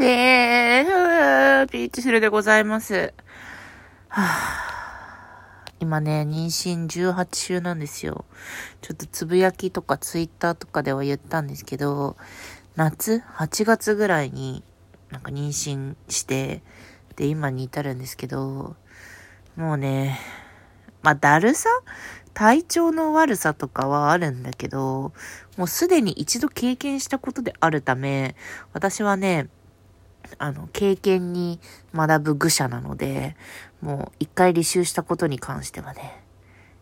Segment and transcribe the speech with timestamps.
[0.00, 3.12] えー、ピーチフルでございます。
[4.06, 8.24] はぁ、今ね、妊娠18週なんですよ。
[8.80, 12.16] ちょっとつぶやきとかツイッターとかでは言ったんですけど、
[12.76, 14.62] 夏 ?8 月ぐらいに
[15.10, 16.62] なんか妊娠して、
[17.16, 18.76] で、今に至るんですけど、
[19.56, 20.20] もうね、
[21.02, 21.68] まあ、だるさ？
[22.34, 25.12] 体調の悪さとかはあるんだけど、
[25.56, 28.36] もうすでに一度経験したことであるため、
[28.72, 29.48] 私はね、
[30.38, 31.60] あの、経験に
[31.94, 33.36] 学ぶ愚者なので、
[33.80, 36.22] もう一回履修したことに関してはね、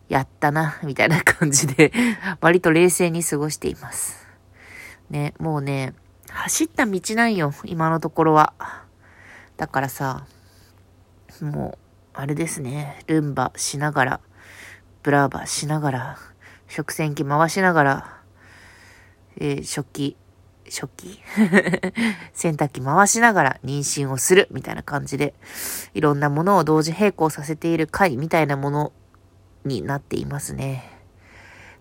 [0.09, 1.91] やったな、みたいな感じで、
[2.41, 4.27] 割と冷静に過ごしています。
[5.09, 5.93] ね、もうね、
[6.29, 8.53] 走った道ないよ、今のところは。
[9.57, 10.25] だからさ、
[11.41, 11.77] も
[12.15, 14.19] う、あれですね、ルンバしながら、
[15.03, 16.17] ブラーバしながら、
[16.67, 18.21] 食洗機回しながら、
[19.39, 20.17] えー、食器
[20.69, 21.19] 食器
[22.33, 25.33] 洗濯機回しながら妊娠をするみたいな感じで、
[25.93, 28.93] いろんなものを同時並行させている回みたいなもの
[29.65, 30.89] になっていますね。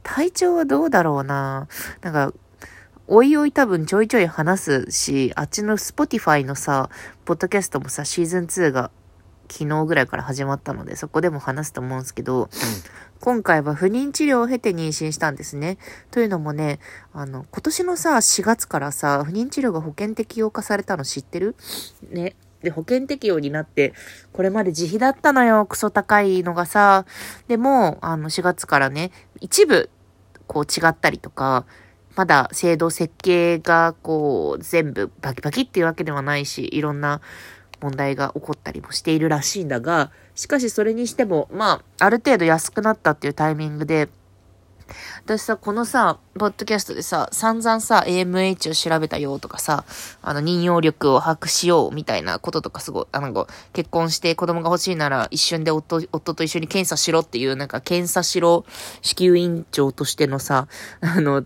[0.02, 1.68] 体調はどうだろうな
[2.02, 2.32] なんか、
[3.08, 6.90] おいおい多分ちょいちょい話すし、あっちの Spotify のさ、
[7.24, 8.90] ポッドキャストもさ、シーズン2が
[9.48, 12.48] 昨日ぐらいから始まったので、そこでも話すと思うんですけど、
[13.20, 15.78] 今回は不妊治療を経て妊娠したんですね。
[16.10, 16.80] というのもね、
[17.12, 21.56] あの、今年のさ、4月からさ、不妊治療が保険適用化されたの知ってる？
[22.10, 22.36] ね。
[22.62, 23.94] で、保険適用になって、
[24.32, 27.04] これまで自費だったのよ、クソ高いのがさ。
[27.48, 29.90] でも、あの、4月からね、一部、
[30.46, 31.66] こう違ったりとか、
[32.16, 37.20] まだ制度設計がこう全部バキバキっていうわけではないし、いろんな
[37.80, 44.08] 問題が起こったりもしているらしいんだが、しかしそれにしても、まあ、ある程度安くなったっていうタイミングで、
[45.24, 49.84] 私さ、このさ、ポッドキャストでさ、散々さ、AMH を調べたよとかさ、
[50.22, 58.64] あの、妊用力を把握しようみたいなこととかすごい、あの、結婚して子供が欲しいなら一瞬で夫、夫と一緒に検査しろっていう、なんか検査しろ、
[59.02, 60.68] 子宮委員長としてのさ、
[61.00, 61.44] あの、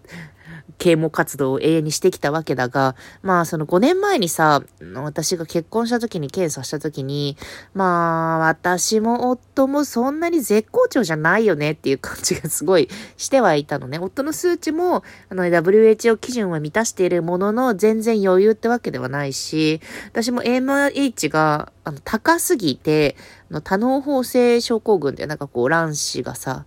[0.78, 4.62] 啓蒙活動を永遠にしてきたわけだが、まあその5年前にさ、
[4.94, 7.36] 私が結婚した時に検査した時に、
[7.74, 13.98] まあ私も夫もそんなに絶好調じゃないよねっていう感じがすごいしてはいたのね。
[13.98, 23.16] 夫の数値も、あの WHO 基準は満たしているものの全然余裕ってわけではないし、私も AMH があの高すぎて、
[23.50, 26.64] あの多脳胞性症候群ってなんかこう卵子がさ、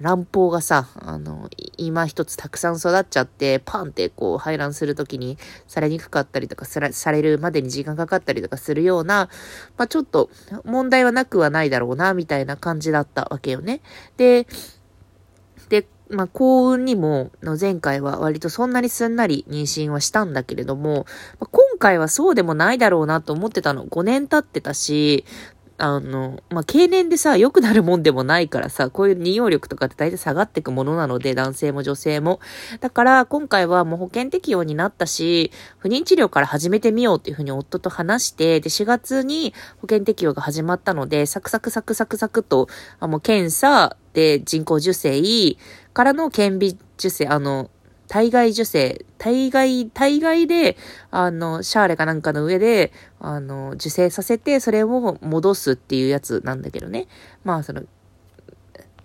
[0.00, 5.38] 乱暴がさ、あの、今一つたくさん育っちゃって、パンってこう排卵するときに
[5.68, 9.28] されにくかったりとかされるまでに時間かかったりとかするような、
[9.76, 10.30] まあちょっと
[10.64, 13.82] 問題はなくはないだろうな、みたいな感じだったわけよね。
[14.16, 14.48] で、
[15.68, 21.06] で、まあ幸運にも、の前回は割とそんなにすんなり妊娠はしたんだけれども、
[21.38, 23.86] まあ、今回はそうでもないだろうなと思ってたの。
[23.86, 25.24] 5年経ってたし、
[25.76, 32.40] あの、まあ、経年でさ、良くなるもんでもないからさ、こういう利用力とかって大体下がっていくものなので、男性も女性も。
[32.80, 42.68] だから、今回はもう保険適用になったし、不妊治療から始めてみようっていうふうに夫と話して、で、4月に保険適用が始まったので、サクサクサクサクサクと、
[43.00, 45.22] あもう検査で人工授精
[45.92, 47.70] からの顕微授精、あの、
[48.08, 50.76] 体外受精、体外、体外で、
[51.10, 57.06] あの、シャーレかなんかの上で、あの、受精させて、それを戻すっていうやつなんだけどね。
[57.44, 57.82] まあ、その、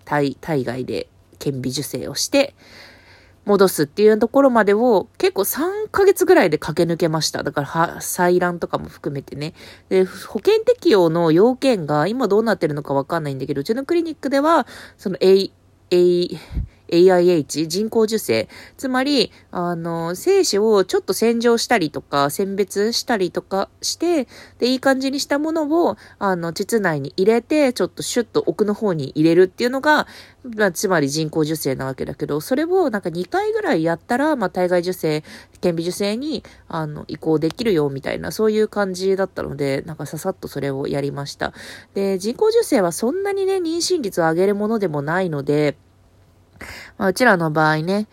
[0.04, 2.54] 体、体外で顕微授精をして、
[3.46, 7.42] 戻すっていうところまでを結構3ヶ月ぐらいで駆け抜けました。
[7.42, 9.54] だからは、採卵とかも含めてね。
[9.88, 14.66] で、保険適用の要件が今どうなってるのかわかんないんだけど、うちのクリニックでは、
[14.98, 15.50] その A、
[15.90, 16.28] A、
[16.92, 18.48] AIH、人工授精。
[18.76, 24.26] つまり、あの、精子をちょっと洗浄したりとか、選別したりとかして、
[24.58, 30.06] で、いい感じにしたものを、あの、膣内に入れて、ちょっとシュッと奥の方に入れるっていうのが、
[30.56, 35.24] まあ、つまり人工授精なわけだけど、それをなんか2回ぐらいやったら、まあ、体外受精、
[35.60, 41.52] 顕微授精に、あの、移行できるよ、みたいな、そういう感じだったので、なんかささっとそれをやりました。
[41.94, 45.76] で、人工授精はそんなにね、妊娠率を上げるものでもないので、
[46.98, 48.08] まあ、うちらの場合ね、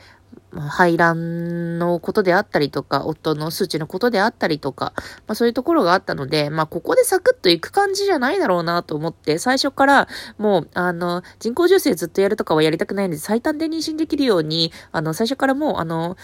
[0.52, 4.94] 排卵のことであったりとか、夫の数値のことであったりとか、
[5.28, 10.08] まあそういうところがあったので、まあここでサクッといく感じじゃないだろうなと思って、最初から
[10.38, 16.18] もう、あの、人工授精ずっとやるとかはやりたくないので、最短で妊娠できるように、あの、最初からもう、あの、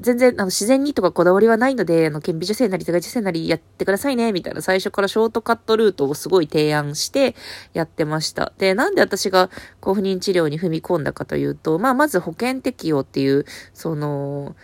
[0.00, 7.36] 全然、あの、自然にとかこだわりはないので、あの、顕微授精なり、手外受精なりやってくださいね、みたいな最初からショートカットルートをすごい提案して
[7.72, 8.52] やってました。
[8.58, 9.48] で、なんで私が、
[9.80, 13.44] こう、不妊治療に踏み込んだかというと、まあまず保険適用っていう、
[13.74, 14.54] その、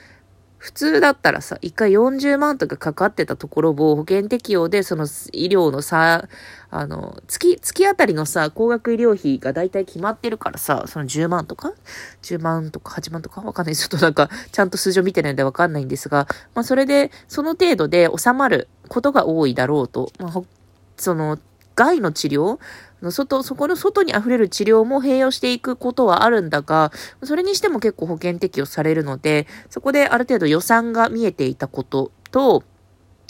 [0.58, 6.28] 普通だったらさ、1回40万とかかかってたところを保険適用でその医療のさ、
[6.70, 11.72] あの、月、月あたりのさ、高額医療費が大体決まってるからさ、その10万とか
[12.22, 13.76] ?10 万とか8万とかわかんない。
[13.76, 20.10] ちょっとなんか、ちゃんと数字を見てないんでわかんないんですが、まあそれで、その程度で収まることが多いだろうと。
[20.18, 20.42] まあ、
[20.96, 21.38] その、
[21.76, 22.58] 害の治療
[23.02, 32.62] 外、そこの外に溢れる治療も併用していくことはあるんだが、それにしても結構保険適用されるので、そこである程度予算が見えていたことと、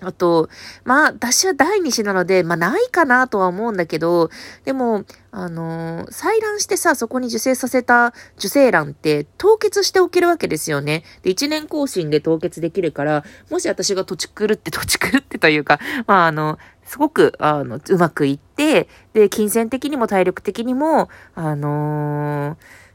[0.02, 0.50] あと、
[0.84, 4.28] まあ、私は第二子なので、まあ、ないかなとは思うんだけど、
[4.64, 11.02] でも、あのー、採卵してさ、そこに受精させた受精卵って凍結しておけるわけですよね。
[11.22, 22.85] で、一年更新で凍結できるから、もし私が土地狂って、土地狂ってというか、まあ、あの、すごく、あの、うまくいって、で、金銭的にも体力的にも、あのー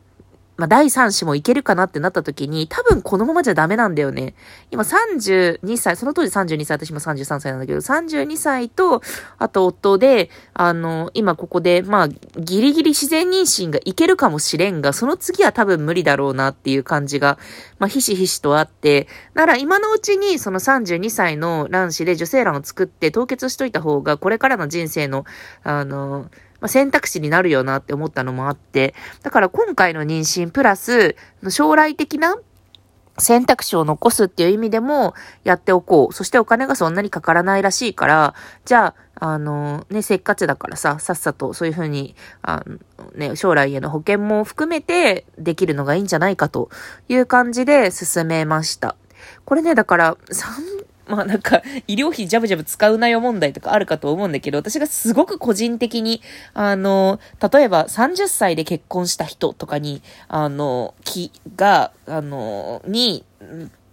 [0.61, 4.35] まあ、第3子もいけるかなってなった時に、多分このままじゃダメなんだよね。
[4.69, 9.01] 今32歳、その当時32歳、私も33歳なんだけど、32歳と、
[9.39, 12.07] あと夫で、あの、今ここで、まあ、
[12.39, 17.39] ギリギリ自然妊娠がいけるかもしれんが、その次は多分無理だろうなっていう感じが、
[17.79, 25.25] まあ、ひしひしとあって、なら今のうちにその32歳の卵子で受精卵を作って凍結しといた方が、これからの人生の、
[25.63, 26.29] あの、
[26.61, 28.93] まあ、選択肢になるよなって思ったのもあって、
[29.23, 31.15] だから今回の妊娠プラス、
[31.49, 32.37] 将来的な
[33.17, 35.13] 選択肢を残すっていう意味でも
[35.43, 36.13] やっておこう。
[36.13, 38.35] そしてお金がそんなにかからないらしいから、
[38.65, 42.63] じゃあ、あの、ね、せっかちだからさ、さっさとそういうふうに、あ
[43.15, 46.69] ね、将来への保険も含めてできるのがいいんじゃないかと
[47.09, 48.95] いう感じで進めました。
[49.45, 50.17] これね、だから、
[51.11, 56.21] まあなんか、医療費ジャブジャブ使うなよ問題とかあるかと思うんだけど、私がすごく個人的に、
[56.53, 57.19] あの、
[57.51, 63.25] 例えば30歳で結婚した人とかに、あの、き、が、あの、に、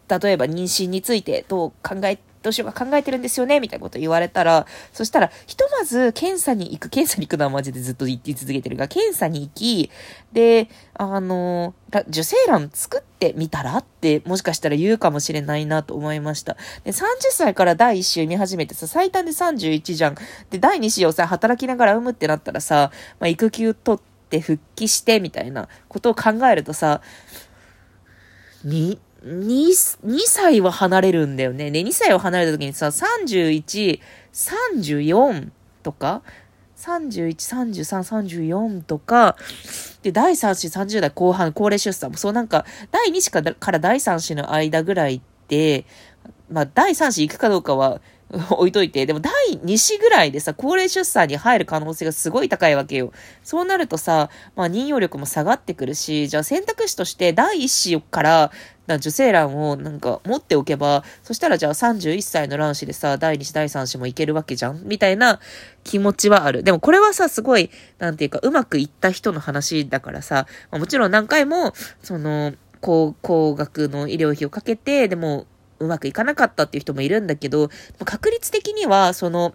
[0.08, 9.90] 例えば妊娠についてどう考えどうしようか考えてるんですよねみたいなこと言われたら、そしたら、ひとまず検査に行く、検査に行くのはマジでずっと言って続けてるが、検査に行き、
[10.32, 11.74] で、あの、
[12.08, 16.56] 受精卵作ってみたらって、もしかしたら言うかもしれないなと思いました。
[16.84, 20.14] で、30歳から第1子産み始めてさ、最短で31じゃん。
[20.50, 27.00] で、第2子をさ、働きながら産むってなったらさ、まあ、育休取って復帰して、みたいなことを考えるとさ、
[28.64, 31.70] に、2、2歳は離れるんだよね。
[31.70, 34.00] で、2歳を離れた時にさ、31、
[34.32, 35.48] 34
[35.82, 36.22] とか、
[36.76, 39.36] 31、33、34とか、
[40.02, 42.32] で、第3子30代後半、高齢出産も、そう。
[42.32, 45.84] なんか、第2子から第3子の間ぐらいって、
[46.50, 48.00] まあ、第3子行くかどうかは、
[48.50, 49.32] 置いといて、でも第
[49.64, 53.12] 2子ぐらいでさ、高齢出産に入る可能性がすごい高いわけよ。
[53.42, 58.50] そうなるとさ、まあ妊用力も下がってくるし、じゃあ選択肢として第1子から
[58.96, 64.82] 受精卵をなんか持っておけば、そしたらじゃあ31歳の卵子でさ、第2子第3子もいけるわけじゃん？
[64.84, 65.40] みたいな
[65.84, 66.62] 気持ちはある。
[66.62, 71.72] でもこれはさ、すごい、なんていうか、うまくいった人の話だからさ、まあ、もちろん何回も、
[72.02, 75.46] その、高、高額の医療費をかけて、でも、
[75.80, 77.70] うまくいかなかったっていう人もいるんだけど、
[78.04, 79.54] 確率的には、その、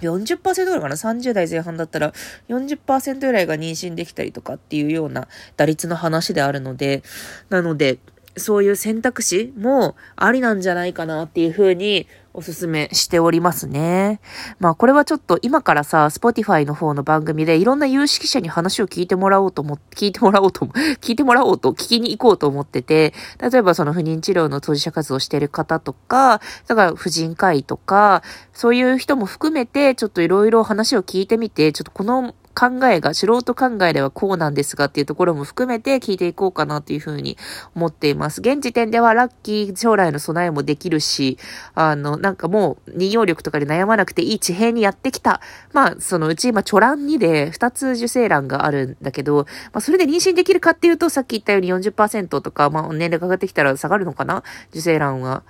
[0.00, 2.12] 40%ぐらいかな ?30 代前半だったら
[2.48, 5.26] 40%ぐらいが妊娠できたりとかっていうような
[5.56, 7.02] 打率の話であるので、
[7.48, 7.98] なので、
[8.36, 12.06] そういう選択肢もありなんじゃないかなっていうふうに
[12.36, 14.20] おすすめしておりますね。
[14.58, 20.66] まあこれはちょっと今からさ、Spotify の方の番組でいろんな有識者に話を聞いてもらおうと思って、聞いてもらおうと、
[21.00, 37.36] 聞いてもらおうと聞きに行こうと思ってて、例えばその不妊治療の当事者活動してる方とか、だから婦人科医とか、そういう人も含めてちょっといろいろ話を聞いてみて、ちょっとこの考えが、素人考えではこうなんですがっていうところも含めて聞いていこうかなというふうに
[37.74, 38.40] 思っています。
[38.40, 41.36] 現時点ではラッキー将来の備えもできるし、
[41.74, 45.42] あの、なんかもう、妊用力とかで悩まなくていい地平にやってきた。
[45.74, 54.42] まあ、そのうち今、チョラン2で2つ受精卵があるんだけど、まあ、それで妊娠できるかっていうと、さっき言ったように40%とか、まあ、年齢が上がってきたら下がるのかな？
[54.70, 55.42] 受精卵は。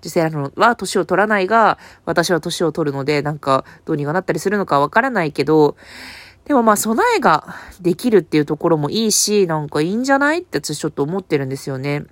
[0.00, 5.76] 受精卵は年を取らないが、私は年を取るので、なんか、どうにかなったりするのかわからないけど、
[6.50, 12.06] でもまあ備えができるっていうところもいいし、なんかいいんじゃないって私ちょっと思ってるんですよね。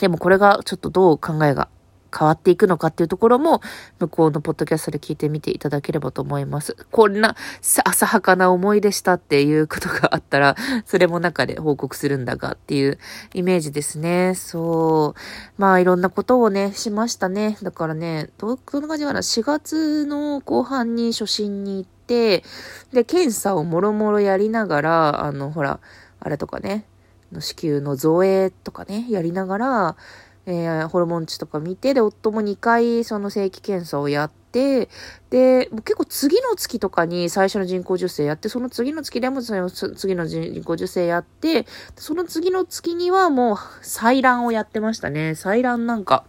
[0.00, 1.68] でもこれがちょっとどう考えが
[2.12, 3.60] 変わっていくのかっていうところも、
[4.00, 6.76] 向こうのポッドキャストで聞いてみていただければと思います。
[6.90, 7.36] こんな
[7.84, 12.98] 浅はかな思いでしたっていうことがあったら、それも中で報告するんだがっていう
[13.32, 14.34] イメージですね。
[14.34, 15.20] そう。
[15.56, 17.56] まあいろんなことをね、しましたね。
[17.62, 22.44] だからね、ど、どんな感じかな ?4 月の後半に初心に行って、て、
[22.92, 25.80] で、検査をもろもろやりながら、あの、ほら、
[26.20, 26.84] あれとかね、
[27.40, 29.96] 子宮の造影とかね、やりながら、
[30.44, 34.90] えー、ホルモン値とか見て、で、夫も2回その正規検査をやって、
[35.30, 41.66] で、結構次の月とかに最初の人工授精やって、その次の月でもその次の人工授精やって、
[41.96, 45.30] その次の月にはもう採卵をやってましたね。
[45.30, 46.24] 採卵なんか、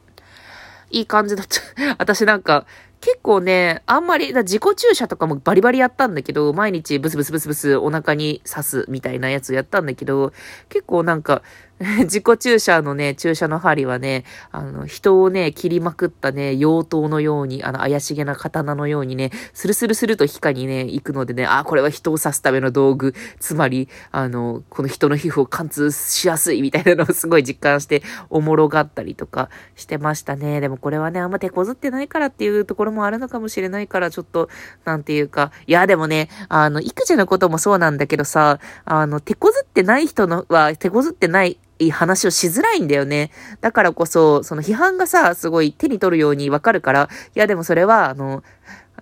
[0.92, 1.60] いい感じだった。
[1.98, 2.66] 私なんか、
[3.04, 10.32] 結構ね、あんまり、自己注射とかもバリバリやったんだけど、毎日ブスブスブスブスお腹に刺すみたいなやつやったんだけど、
[10.70, 11.42] 結構なんか、
[12.04, 30.62] 自己注射のね、注射の針はね、あの、人をね、切りまくったね、妖刀のように、あの、怪しげな刀のようにね、スルスルスルと皮下にね、行くのでね、あ、これは人を刺すための道具、つまり、あの、この人の皮膚を貫通しやすいみたいなのをすごい実感して、おもろがったりとかしてましたね。
[30.62, 34.50] でもこれはね、あんま手こずってないからっていうところもあるのかもしれないから、ちょっと、
[34.86, 43.32] なんていうか、いや、でもね、あの、育児のこともそうなんだけどさ、あの、手こずってない人のは、手こずってないい話をしづらいんだよね。
[43.62, 48.44] だからこそ、その批判がさ、すごい手に取るようにわかるから、いやでもそれは、あの、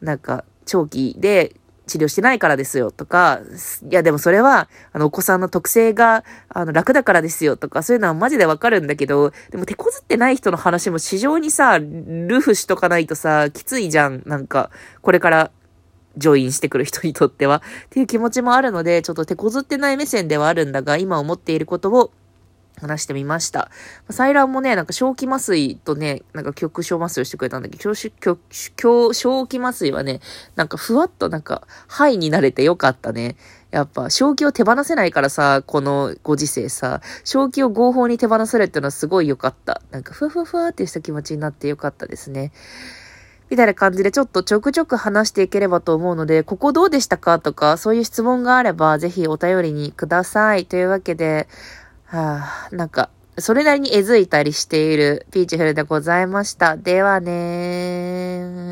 [0.01, 1.55] なんか、長期で
[1.87, 3.41] 治療してないからですよとか、
[3.89, 14.23] いやでもそれは、あの、お子さんの特性が、あの、楽だからですよとか、そういうのはマジでわかるんだけど、でも手こずってない人の話も市場にさ、ルフしとかないとさ、きついじゃん。
[14.25, 15.51] なんか、これから
[16.17, 17.61] ジョインしてくる人にとっては。
[17.85, 22.11] っていう気持ちもあるので、ちょっと手こずってない目線ではあるんだが、今思っていることを
[22.79, 23.69] 話してみました。
[24.09, 30.19] 採卵もね、なんか正気麻酔とね、なんか局所麻酔をしてくれたんだけど、正気麻酔はね、
[30.55, 33.35] なんかふわっとなんか、肺になれてよかったね。
[33.71, 39.81] やっぱ、正気を手放せないからさ、このご時世さ、正気を合法に手放せるっていうのはすごい良かった。
[39.91, 42.51] なんか、ふわふわふわってした気持ちになってよかったですね。
[43.51, 50.65] みたいな感じでちょっとちょくちょく話していければと思うので、ここどうでしたかとか、そういう質問があれば、ぜひお便りにください。
[50.65, 51.49] というわけで、
[52.11, 56.75] はあ、なんか、それなりにえずいたりしているピーチフルでございました。
[56.75, 58.61] ではねー。